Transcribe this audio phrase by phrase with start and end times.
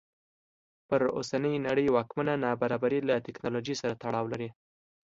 [0.87, 4.49] پر اوسنۍ نړۍ واکمنه نابرابري له ټکنالوژۍ سره تړاو لري.